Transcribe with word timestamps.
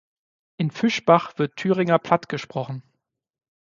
In 0.57 0.71
Fischbach 0.71 1.37
wird 1.37 1.57
Thüringer 1.57 1.99
Platt 1.99 2.27
gesprochen. 2.27 2.81